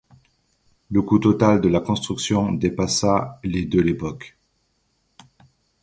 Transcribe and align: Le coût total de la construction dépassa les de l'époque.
Le 0.89 1.03
coût 1.03 1.19
total 1.19 1.61
de 1.61 1.69
la 1.69 1.79
construction 1.79 2.53
dépassa 2.53 3.39
les 3.43 3.65
de 3.65 3.79
l'époque. 3.79 4.35